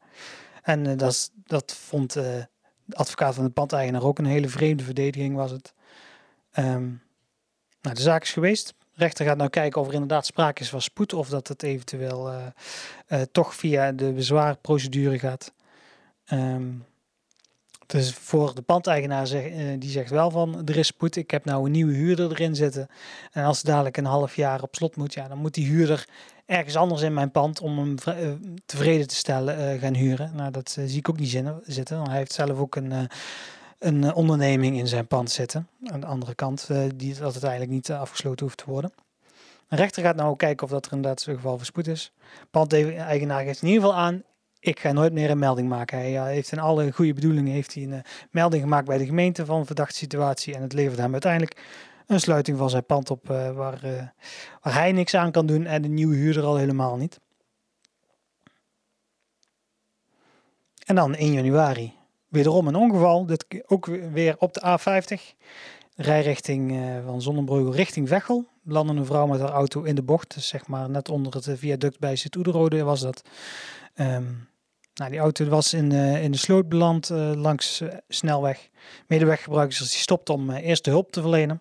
En 0.62 0.97
dat, 0.97 1.31
dat 1.35 1.75
vond 1.75 2.12
de 2.12 2.49
advocaat 2.90 3.35
van 3.35 3.45
de 3.45 3.50
pandeigenaar 3.50 4.02
ook 4.02 4.19
een 4.19 4.25
hele 4.25 4.49
vreemde 4.49 4.83
verdediging 4.83 5.35
was 5.35 5.50
het. 5.50 5.75
Um, 6.59 7.02
nou, 7.81 7.95
de 7.95 8.02
zaak 8.02 8.23
is 8.23 8.33
geweest. 8.33 8.75
Rechter 8.99 9.26
gaat 9.26 9.37
nou 9.37 9.50
kijken 9.50 9.81
of 9.81 9.87
er 9.87 9.93
inderdaad 9.93 10.26
sprake 10.26 10.62
is 10.62 10.71
van 10.71 10.83
spoed 10.83 11.12
of 11.12 11.28
dat 11.28 11.49
het 11.49 11.62
eventueel 11.62 12.33
toch 13.33 13.55
via 13.55 13.93
de 13.93 14.12
bezwaarprocedure 14.12 15.19
gaat. 15.19 15.52
Um, 16.33 16.85
dus 17.87 18.14
voor 18.14 18.55
de 18.55 18.62
pandeigenaar 18.62 19.26
zeg, 19.26 19.47
uh, 19.50 19.62
die 19.78 19.90
zegt 19.90 20.11
wel 20.11 20.31
van 20.31 20.67
er 20.67 20.76
is 20.76 20.87
spoed, 20.87 21.17
ik 21.17 21.31
heb 21.31 21.45
nou 21.45 21.64
een 21.64 21.71
nieuwe 21.71 21.93
huurder 21.93 22.31
erin 22.31 22.55
zitten. 22.55 22.88
En 23.33 23.45
als 23.45 23.57
het 23.57 23.67
dadelijk 23.67 23.97
een 23.97 24.05
half 24.05 24.37
jaar 24.37 24.62
op 24.62 24.75
slot 24.75 24.97
moet, 24.97 25.14
ja, 25.14 25.28
dan 25.28 25.38
moet 25.38 25.55
die 25.55 25.67
huurder 25.67 26.09
ergens 26.47 26.76
anders 26.76 27.02
in 27.02 27.14
mijn 27.14 27.31
pand 27.31 27.61
om 27.61 27.78
hem 27.78 27.97
tevreden 28.67 29.09
te 29.09 29.14
stellen 29.14 29.78
gaan 29.78 29.95
huren. 29.95 30.33
Nou, 30.35 30.50
dat 30.50 30.71
zie 30.71 30.99
ik 30.99 31.09
ook 31.09 31.19
niet 31.19 31.43
zitten. 31.67 31.97
Want 31.97 32.09
hij 32.09 32.19
heeft 32.19 32.33
zelf 32.33 32.59
ook 32.59 32.76
een, 32.76 33.09
een 33.79 34.15
onderneming 34.15 34.77
in 34.77 34.87
zijn 34.87 35.07
pand 35.07 35.31
zitten. 35.31 35.69
Aan 35.85 36.01
de 36.01 36.07
andere 36.07 36.35
kant, 36.35 36.69
die 36.95 37.15
dat 37.15 37.35
het 37.35 37.43
eigenlijk 37.43 37.73
niet 37.73 37.91
afgesloten 37.91 38.47
hoeft 38.47 38.59
te 38.59 38.65
worden. 38.67 38.93
De 39.69 39.77
rechter 39.77 40.03
gaat 40.03 40.17
nou 40.17 40.37
kijken 40.37 40.65
of 40.65 40.71
dat 40.71 40.87
er 40.87 40.93
inderdaad 40.93 41.21
zo'n 41.21 41.35
geval 41.35 41.59
spoed 41.63 41.87
is. 41.87 42.13
Pandeigenaar 42.51 43.45
geeft 43.45 43.63
in 43.63 43.69
ieder 43.69 43.83
geval 43.83 43.99
aan, 43.99 44.23
ik 44.61 44.81
ga 44.81 44.93
nooit 44.93 45.13
meer 45.13 45.31
een 45.31 45.39
melding 45.39 45.69
maken. 45.69 45.99
Hij 45.99 46.33
heeft 46.33 46.53
in 46.53 46.59
alle 46.59 46.93
goede 46.93 47.13
bedoelingen 47.13 47.53
heeft 47.53 47.75
hij 47.75 47.83
een 47.83 48.03
melding 48.31 48.63
gemaakt 48.63 48.87
bij 48.87 48.99
de 48.99 49.07
gemeente 49.07 49.45
van 49.45 49.59
een 49.59 49.67
verdachte 49.67 49.97
situatie. 49.97 50.55
En 50.55 50.63
het 50.63 50.73
levert 50.73 50.99
hem 50.99 51.13
uiteindelijk 51.13 51.63
een 52.07 52.21
sluiting 52.21 52.59
van 52.59 52.71
zijn 52.71 52.85
pand 52.87 53.11
op 53.11 53.27
waar, 53.27 53.55
waar 53.55 54.13
hij 54.61 54.93
niks 54.93 55.15
aan 55.15 55.31
kan 55.31 55.47
doen 55.47 55.67
en 55.67 55.83
de 55.83 55.89
nieuwe 55.89 56.17
huurder 56.17 56.45
al 56.45 56.57
helemaal 56.57 56.97
niet. 56.97 57.21
En 60.85 60.95
dan 60.95 61.15
1 61.15 61.33
januari 61.33 61.98
wederom 62.29 62.67
een 62.67 62.77
ongeval. 62.77 63.27
Dit 63.27 63.45
ook 63.67 63.87
weer 63.87 64.37
op 64.39 64.55
de 64.55 64.79
A50. 64.79 65.37
Rijrichting 65.97 66.81
van 67.05 67.23
Zonnebreugel 67.23 67.75
richting 67.75 68.09
Veghel. 68.09 68.47
Landde 68.65 68.95
een 68.95 69.07
vrouw 69.07 69.27
met 69.27 69.41
haar 69.41 69.51
auto 69.51 69.83
in 69.83 69.95
de 69.95 70.03
bocht. 70.03 70.35
Dus 70.35 70.49
zeg 70.49 70.67
maar 70.67 70.91
net 70.91 71.09
onder 71.09 71.35
het 71.35 71.51
viaduct 71.55 71.99
bij 71.99 72.17
Sint-Oederode 72.17 72.83
was 72.83 73.01
dat. 73.01 73.23
Um, 73.95 74.49
nou, 74.99 75.11
die 75.11 75.21
auto 75.21 75.45
was 75.45 75.75
in, 75.75 75.93
uh, 75.93 76.23
in 76.23 76.31
de 76.31 76.39
sloot 76.39 76.69
beland 76.69 77.11
uh, 77.11 77.33
langs 77.35 77.81
uh, 77.81 77.89
snelweg. 78.09 78.69
Medeweggebruikers 79.07 79.79
die 79.79 79.87
stopten 79.89 80.35
om 80.35 80.51
eerste 80.51 80.91
hulp 80.91 81.13
te 81.13 81.21
verlenen. 81.21 81.61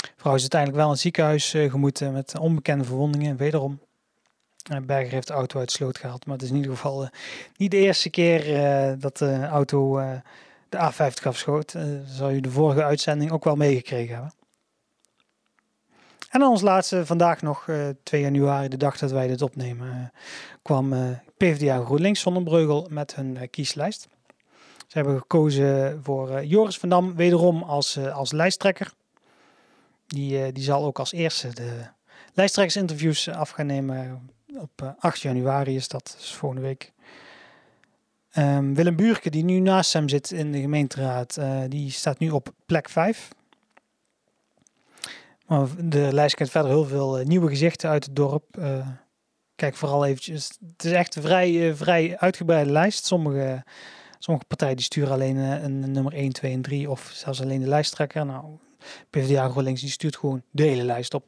De 0.00 0.08
vrouw 0.16 0.34
is 0.34 0.40
uiteindelijk 0.40 0.80
wel 0.80 0.86
in 0.86 0.92
het 0.92 1.02
ziekenhuis 1.02 1.50
gemoeten 1.50 2.12
met 2.12 2.38
onbekende 2.38 2.84
verwondingen. 2.84 3.36
Wederom, 3.36 3.80
Berger 4.82 5.12
heeft 5.12 5.26
de 5.26 5.32
auto 5.32 5.58
uit 5.58 5.68
de 5.68 5.74
sloot 5.74 5.98
gehaald. 5.98 6.26
Maar 6.26 6.34
het 6.34 6.44
is 6.44 6.50
in 6.50 6.56
ieder 6.56 6.70
geval 6.70 7.08
niet 7.56 7.70
de 7.70 7.76
eerste 7.76 8.10
keer 8.10 8.44
dat 8.98 9.16
de 9.16 9.46
auto 9.46 10.00
de 10.68 10.76
A50 10.92 11.26
afschoot. 11.26 11.74
Zou 12.06 12.32
je 12.32 12.40
de 12.40 12.50
vorige 12.50 12.84
uitzending 12.84 13.30
ook 13.30 13.44
wel 13.44 13.56
meegekregen 13.56 14.14
hebben. 14.14 14.32
En 16.30 16.40
dan 16.40 16.50
als 16.50 16.60
laatste, 16.60 17.06
vandaag 17.06 17.42
nog, 17.42 17.66
uh, 17.66 17.88
2 18.02 18.20
januari, 18.20 18.68
de 18.68 18.76
dag 18.76 18.98
dat 18.98 19.10
wij 19.10 19.26
dit 19.26 19.42
opnemen, 19.42 20.12
kwam 20.62 20.94
PvdA 21.36 21.84
GroenLinks 21.84 22.20
Zonnebreugel 22.20 22.86
met 22.90 23.14
hun 23.14 23.50
kieslijst. 23.50 24.08
Ze 24.88 24.98
hebben 24.98 25.18
gekozen 25.18 26.00
voor 26.02 26.44
Joris 26.44 26.78
van 26.78 26.88
Dam, 26.88 27.14
wederom 27.14 27.62
als, 27.62 27.98
als 27.98 28.32
lijsttrekker. 28.32 28.92
Die, 30.06 30.52
die 30.52 30.64
zal 30.64 30.84
ook 30.84 30.98
als 30.98 31.12
eerste 31.12 31.54
de 31.54 31.86
lijsttrekkersinterviews 32.34 33.28
af 33.28 33.50
gaan 33.50 33.66
nemen. 33.66 34.30
Op 34.60 34.94
8 34.98 35.20
januari 35.20 35.74
is 35.74 35.88
dat, 35.88 36.14
dus 36.18 36.34
volgende 36.34 36.64
week. 36.64 36.92
Um, 38.36 38.74
Willem 38.74 38.96
Buurke, 38.96 39.30
die 39.30 39.44
nu 39.44 39.58
naast 39.58 39.92
hem 39.92 40.08
zit 40.08 40.30
in 40.30 40.52
de 40.52 40.60
gemeenteraad, 40.60 41.38
die 41.68 41.90
staat 41.90 42.18
nu 42.18 42.30
op 42.30 42.52
plek 42.66 42.88
5. 42.88 43.28
Maar 45.46 45.66
de 45.78 46.08
lijst 46.12 46.34
kent 46.34 46.50
verder 46.50 46.70
heel 46.70 46.84
veel 46.84 47.20
uh, 47.20 47.26
nieuwe 47.26 47.48
gezichten 47.48 47.90
uit 47.90 48.04
het 48.04 48.16
dorp. 48.16 48.44
Kijk 49.54 49.76
vooral 49.76 50.04
eventjes. 50.04 50.58
Het 50.72 50.84
is 50.84 50.92
echt 50.92 51.14
een 51.14 51.22
vrij, 51.22 51.74
vrij 51.74 52.18
uitgebreide 52.18 52.70
lijst. 52.70 53.06
Sommige, 53.06 53.64
sommige 54.18 54.46
partijen 54.46 54.76
die 54.76 54.84
sturen 54.84 55.12
alleen 55.12 55.36
een 55.36 55.92
nummer 55.92 56.12
1, 56.12 56.32
2 56.32 56.52
en 56.52 56.62
3 56.62 56.90
of 56.90 57.10
zelfs 57.14 57.42
alleen 57.42 57.60
de 57.60 57.68
lijsttrekker. 57.68 58.26
Nou, 58.26 58.44
PvdA 59.10 59.48
GroenLinks 59.48 59.80
die 59.80 59.90
stuurt 59.90 60.16
gewoon 60.16 60.42
de 60.50 60.62
hele 60.62 60.84
lijst 60.84 61.14
op. 61.14 61.24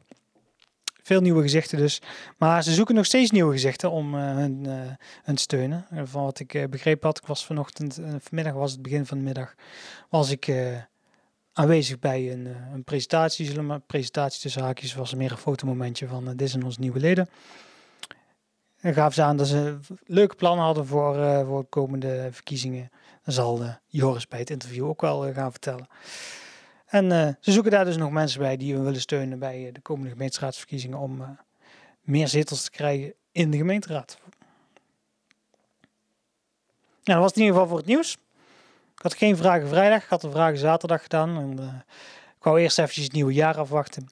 Veel 1.03 1.21
nieuwe 1.21 1.41
gezichten 1.41 1.77
dus. 1.77 2.01
Maar 2.37 2.63
ze 2.63 2.73
zoeken 2.73 2.95
nog 2.95 3.05
steeds 3.05 3.31
nieuwe 3.31 3.51
gezichten 3.51 3.91
om 3.91 4.13
hun, 4.15 4.65
hun 5.23 5.35
te 5.35 5.41
steunen. 5.41 5.85
Van 6.03 6.23
wat 6.23 6.39
ik 6.39 6.67
begrepen 6.69 7.07
had, 7.07 7.17
ik 7.17 7.25
was 7.25 7.45
vanochtend, 7.45 7.99
vanmiddag 8.19 8.53
was 8.53 8.71
het 8.71 8.81
begin 8.81 9.05
van 9.05 9.17
de 9.17 9.23
middag, 9.23 9.55
was 10.09 10.31
ik 10.31 10.47
aanwezig 11.53 11.99
bij 11.99 12.31
een, 12.31 12.47
eh, 12.47 12.73
een 12.73 12.83
presentatie. 12.83 13.45
Zullen 13.45 13.65
maar 13.65 13.79
presentatie 13.79 14.41
tussen 14.41 14.61
haakjes 14.61 14.93
was 14.93 15.13
meer 15.13 15.31
een 15.31 15.37
fotomomentje 15.37 16.07
van 16.07 16.27
uh, 16.27 16.33
dit 16.35 16.49
zijn 16.49 16.63
onze 16.63 16.79
nieuwe 16.79 16.99
leden. 16.99 17.29
En 18.79 18.93
gaven 18.93 19.13
ze 19.13 19.21
aan 19.21 19.37
dat 19.37 19.47
ze 19.47 19.79
leuke 20.05 20.35
plannen 20.35 20.65
hadden 20.65 20.85
voor, 20.85 21.17
uh, 21.17 21.45
voor 21.47 21.61
de 21.61 21.67
komende 21.69 22.27
verkiezingen. 22.31 22.89
Dan 23.23 23.33
zal 23.33 23.61
uh, 23.61 23.73
Joris 23.87 24.27
bij 24.27 24.39
het 24.39 24.49
interview 24.49 24.85
ook 24.85 25.01
wel 25.01 25.33
gaan 25.33 25.51
vertellen. 25.51 25.87
En 26.91 27.37
ze 27.39 27.51
zoeken 27.51 27.71
daar 27.71 27.85
dus 27.85 27.97
nog 27.97 28.11
mensen 28.11 28.39
bij 28.39 28.57
die 28.57 28.75
we 28.75 28.81
willen 28.81 29.01
steunen 29.01 29.39
bij 29.39 29.69
de 29.73 29.81
komende 29.81 30.09
gemeenteraadsverkiezingen 30.09 30.97
om 30.97 31.37
meer 32.01 32.27
zetels 32.27 32.63
te 32.63 32.71
krijgen 32.71 33.13
in 33.31 33.51
de 33.51 33.57
gemeenteraad. 33.57 34.17
Nou, 37.03 37.03
dat 37.03 37.15
was 37.15 37.25
het 37.25 37.35
in 37.35 37.41
ieder 37.41 37.53
geval 37.53 37.67
voor 37.67 37.77
het 37.77 37.87
nieuws. 37.87 38.13
Ik 38.95 39.01
had 39.01 39.13
geen 39.13 39.37
vragen 39.37 39.67
vrijdag, 39.67 40.03
ik 40.03 40.09
had 40.09 40.21
de 40.21 40.31
vragen 40.31 40.57
zaterdag 40.57 41.01
gedaan. 41.01 41.37
En, 41.37 41.59
uh, 41.59 41.73
ik 42.37 42.43
wou 42.43 42.59
eerst 42.59 42.79
eventjes 42.79 43.03
het 43.03 43.13
nieuwe 43.13 43.33
jaar 43.33 43.57
afwachten. 43.57 44.09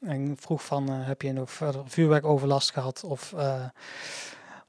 En 0.00 0.36
vroeg 0.40 0.64
van, 0.64 0.88
heb 0.88 1.22
je 1.22 1.32
nog 1.32 1.50
verder 1.50 1.82
vuurwerkoverlast 1.86 2.72
gehad 2.72 3.04
of, 3.04 3.34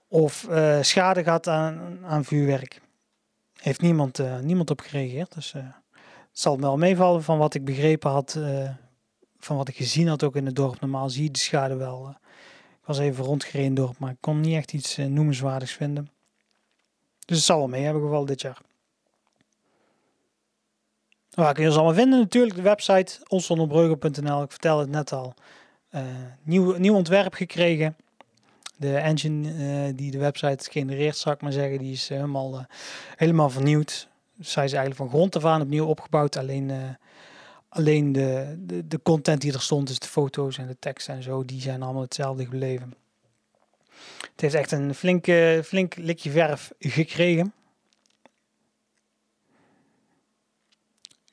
of 0.08 0.48
schade 0.82 1.24
gehad 1.24 1.48
aan, 1.48 2.00
aan 2.06 2.26
vuurwerk? 2.26 2.82
Heeft 3.62 3.82
niemand, 3.82 4.20
niemand 4.42 4.70
op 4.70 4.80
gereageerd. 4.80 5.34
Dus 5.34 5.54
zal 6.34 6.60
wel 6.60 6.78
meevallen 6.78 7.24
van 7.24 7.38
wat 7.38 7.54
ik 7.54 7.66
begrepen 7.66 8.12
had, 8.12 8.40
van 9.40 9.58
wat 9.58 9.68
ik 9.68 9.76
gezien 9.76 10.08
had 10.08 10.24
ook 10.24 10.36
in 10.36 10.46
het 10.46 10.56
dorp. 10.56 10.80
Normaal 10.80 11.10
zie 11.10 11.24
je 11.24 11.32
de 11.32 11.40
schade 11.40 11.76
wel 11.76 12.10
Ik 12.70 12.86
was 12.86 13.00
even 13.00 13.26
rondgereden 13.26 13.74
door, 13.74 13.94
maar 13.98 14.12
ik 14.12 14.18
kon 14.20 14.40
niet 14.40 14.56
echt 14.56 14.74
iets 14.74 14.98
uh, 14.98 15.06
noemenswaardigs 15.06 15.72
vinden. 15.72 16.10
Dus 17.26 17.38
het 17.38 17.46
zal 17.46 17.58
wel 17.58 17.68
mee 17.68 17.84
hebben 17.84 18.02
geval 18.02 18.26
dit 18.26 18.42
jaar. 18.42 18.62
Waar 21.30 21.54
kun 21.54 21.62
je 21.62 21.70
ons 21.70 21.78
allemaal 21.78 21.96
vinden? 21.96 22.20
Natuurlijk 22.20 22.56
de 22.56 22.62
website 22.62 23.20
onsonderbreugel.nl. 23.28 24.44
Ik 24.44 24.52
vertelde 24.52 24.82
het 24.82 24.92
net 24.92 25.12
al. 25.12 25.34
Nieuw, 26.44 26.78
nieuw 26.78 26.96
ontwerp 26.96 27.34
gekregen. 27.34 27.96
De 28.76 28.98
engine 28.98 29.96
die 29.96 30.12
de 30.12 30.18
website 30.18 30.72
genereert, 30.72 31.18
zou 31.18 31.36
ik 31.36 31.42
maar 31.42 31.52
zeggen, 31.52 31.78
die 31.78 31.92
is 31.92 32.10
helemaal, 32.10 32.66
helemaal 33.16 33.50
vernieuwd. 33.50 34.08
Zij 34.40 34.66
is 34.66 34.74
eigenlijk 34.74 34.96
van 34.96 35.10
grond 35.10 35.36
af 35.36 35.46
aan 35.46 35.62
opnieuw 35.62 35.86
opgebouwd. 35.86 36.38
Alleen, 36.38 36.98
alleen 37.70 38.12
de, 38.12 38.56
de, 38.60 38.88
de, 38.88 39.02
content 39.02 39.42
die 39.42 39.54
er 39.54 39.62
stond, 39.62 39.88
dus 39.88 40.00
de 40.00 40.08
foto's 40.08 40.58
en 40.58 40.68
de 40.68 40.78
tekst 40.80 41.10
en 41.10 41.24
zo, 41.24 41.46
die 41.46 41.62
zijn 41.62 41.82
allemaal 41.82 42.02
hetzelfde 42.02 42.44
gebleven. 42.44 42.94
Het 44.32 44.42
heeft 44.42 44.54
echt 44.54 44.72
een 44.72 44.96
flinke, 44.96 45.62
flink 45.66 45.96
likje 45.96 46.32
verf 46.32 46.72
gekregen. 46.80 47.54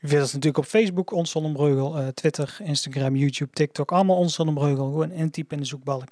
U 0.01 0.09
vindt 0.09 0.23
ons 0.23 0.33
natuurlijk 0.33 0.59
op 0.59 0.65
Facebook, 0.65 1.13
Ons 1.13 1.31
Zonnebreugel, 1.31 2.01
uh, 2.01 2.09
Twitter, 2.09 2.59
Instagram, 2.63 3.17
YouTube, 3.17 3.53
TikTok. 3.53 3.93
Allemaal 3.93 4.17
Ons 4.17 4.35
Zonnebreugel. 4.35 4.85
Gewoon 4.85 5.11
intypen 5.11 5.57
in 5.57 5.63
de 5.63 5.69
zoekbalk. 5.69 6.09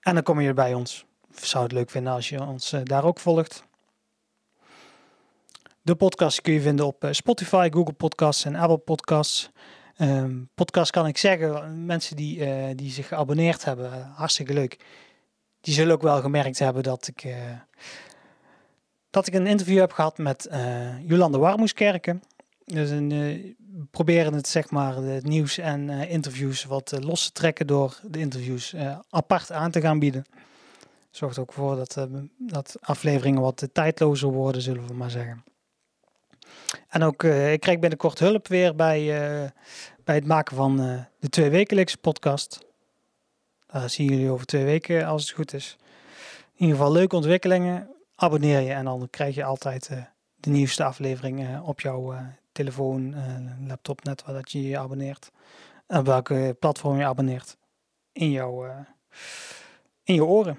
En 0.00 0.14
dan 0.14 0.22
kom 0.22 0.40
je 0.40 0.54
bij 0.54 0.74
ons. 0.74 1.04
Zou 1.34 1.62
het 1.62 1.72
leuk 1.72 1.90
vinden 1.90 2.12
als 2.12 2.28
je 2.28 2.42
ons 2.42 2.72
uh, 2.72 2.80
daar 2.84 3.04
ook 3.04 3.18
volgt. 3.18 3.64
De 5.82 5.94
podcast 5.94 6.40
kun 6.40 6.52
je 6.52 6.60
vinden 6.60 6.86
op 6.86 7.04
uh, 7.04 7.12
Spotify, 7.12 7.68
Google 7.72 7.92
Podcasts 7.92 8.44
en 8.44 8.54
Apple 8.54 8.78
Podcasts. 8.78 9.50
Um, 9.98 10.48
podcast 10.54 10.90
kan 10.90 11.06
ik 11.06 11.18
zeggen, 11.18 11.84
mensen 11.86 12.16
die, 12.16 12.74
die 12.74 12.90
zich 12.90 13.08
geabonneerd 13.08 13.64
hebben, 13.64 14.02
hartstikke 14.14 14.52
leuk. 14.52 14.78
Die 15.60 15.74
zullen 15.74 15.94
ook 15.94 16.02
wel 16.02 16.20
gemerkt 16.20 16.58
hebben 16.58 16.82
dat 16.82 17.06
ik, 17.06 17.34
dat 19.10 19.26
ik 19.26 19.34
een 19.34 19.46
interview 19.46 19.78
heb 19.78 19.92
gehad 19.92 20.18
met 20.18 20.48
Jolande 21.04 21.38
Warmoeskerken. 21.38 22.22
Dus 22.64 22.90
een, 22.90 23.56
proberen 23.90 24.34
het 24.34 24.48
zeg 24.48 24.70
maar 24.70 24.96
het 24.96 25.24
nieuws 25.24 25.58
en 25.58 25.90
interviews 25.90 26.64
wat 26.64 26.96
los 27.00 27.24
te 27.24 27.32
trekken 27.32 27.66
door 27.66 28.00
de 28.02 28.18
interviews 28.18 28.74
apart 29.10 29.52
aan 29.52 29.70
te 29.70 29.80
gaan 29.80 29.98
bieden. 29.98 30.24
Zorgt 31.10 31.38
ook 31.38 31.52
voor 31.52 31.76
dat, 31.76 32.06
dat 32.38 32.76
afleveringen 32.80 33.40
wat 33.40 33.68
tijdlozer 33.72 34.28
worden, 34.28 34.62
zullen 34.62 34.86
we 34.86 34.94
maar 34.94 35.10
zeggen. 35.10 35.44
En 36.88 37.02
ook, 37.02 37.22
ik 37.24 37.60
krijg 37.60 37.78
binnenkort 37.78 38.18
hulp 38.18 38.48
weer 38.48 38.76
bij, 38.76 39.04
bij 40.04 40.14
het 40.14 40.26
maken 40.26 40.56
van 40.56 40.76
de 41.18 41.28
twee 41.28 41.50
wekelijkse 41.50 41.98
podcast. 41.98 42.66
Daar 43.66 43.90
zien 43.90 44.06
jullie 44.06 44.30
over 44.30 44.46
twee 44.46 44.64
weken 44.64 45.06
als 45.06 45.22
het 45.22 45.30
goed 45.30 45.52
is. 45.52 45.76
In 46.54 46.66
ieder 46.66 46.76
geval 46.76 46.92
leuke 46.92 47.16
ontwikkelingen. 47.16 47.88
Abonneer 48.14 48.60
je 48.60 48.72
en 48.72 48.84
dan 48.84 49.08
krijg 49.10 49.34
je 49.34 49.44
altijd 49.44 49.90
de 50.36 50.50
nieuwste 50.50 50.84
aflevering 50.84 51.60
op 51.60 51.80
jouw 51.80 52.14
telefoon, 52.52 53.14
laptop, 53.66 54.04
net 54.04 54.24
waar 54.24 54.34
dat 54.34 54.52
je 54.52 54.68
je 54.68 54.78
abonneert. 54.78 55.30
En 55.86 56.04
welke 56.04 56.56
platform 56.58 56.98
je 56.98 57.04
abonneert 57.04 57.56
in 58.12 58.30
jouw, 58.30 58.64
in 60.04 60.14
je 60.14 60.24
oren. 60.24 60.58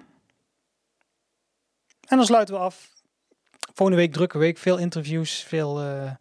En 2.07 2.17
dan 2.17 2.25
sluiten 2.25 2.55
we 2.55 2.59
af. 2.59 2.89
Volgende 3.73 4.01
week 4.01 4.13
drukke 4.13 4.37
week, 4.37 4.57
veel 4.57 4.77
interviews, 4.77 5.43
veel 5.47 5.83
uh, 5.83 6.11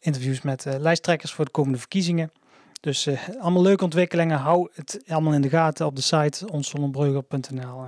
interviews 0.00 0.42
met 0.42 0.66
lijsttrekkers 0.78 1.32
voor 1.32 1.44
de 1.44 1.50
komende 1.50 1.78
verkiezingen. 1.78 2.32
Dus 2.80 3.08
allemaal 3.38 3.62
leuke 3.62 3.84
ontwikkelingen. 3.84 4.38
Hou 4.38 4.68
het 4.74 5.02
allemaal 5.06 5.32
in 5.32 5.40
de 5.40 5.48
gaten 5.48 5.86
op 5.86 5.96
de 5.96 6.02
site 6.02 6.50
onszonnebreugel.nl. 6.50 7.84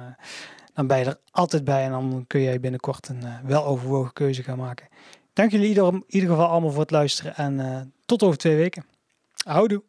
dan 0.74 0.87
ben 0.87 0.98
je 0.98 1.04
er 1.04 1.18
altijd 1.30 1.64
bij 1.64 1.85
en 1.85 1.90
dan 1.90 2.24
kun 2.26 2.40
jij 2.40 2.61
binnenkort 2.61 3.09
een 3.09 3.24
weloverwogen 3.44 4.12
keuze 4.12 4.42
gaan 4.42 4.59
maken. 4.59 4.88
Dank 5.33 5.50
jullie 5.50 5.74
in 5.74 6.04
ieder, 6.07 6.30
geval 6.30 6.46
allemaal 6.46 6.70
voor 6.70 6.80
het 6.80 6.90
luisteren 6.90 7.37
en 7.37 7.92
tot 8.07 8.22
over 8.22 8.38
twee 8.38 8.57
weken. 8.57 8.85
Houdoe. 9.44 9.83